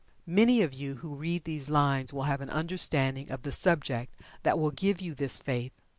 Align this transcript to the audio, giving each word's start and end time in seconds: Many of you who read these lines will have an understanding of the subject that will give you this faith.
Many 0.25 0.63
of 0.63 0.73
you 0.73 0.95
who 0.95 1.13
read 1.13 1.43
these 1.43 1.69
lines 1.69 2.11
will 2.11 2.23
have 2.23 2.41
an 2.41 2.49
understanding 2.49 3.29
of 3.29 3.43
the 3.43 3.51
subject 3.51 4.15
that 4.41 4.57
will 4.57 4.71
give 4.71 4.99
you 4.99 5.13
this 5.13 5.37
faith. 5.37 5.73